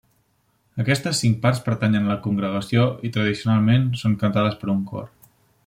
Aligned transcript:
Aquestes 0.83 1.19
cinc 1.23 1.35
parts 1.43 1.59
pertanyen 1.67 2.07
a 2.07 2.11
la 2.13 2.17
congregació 2.23 2.87
i, 3.09 3.13
tradicionalment, 3.19 3.87
són 4.05 4.17
cantades 4.25 4.57
per 4.63 4.75
un 4.77 4.85
cor. 4.95 5.07